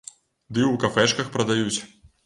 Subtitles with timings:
[0.53, 1.79] Ды і ў кафэшках прадаюць.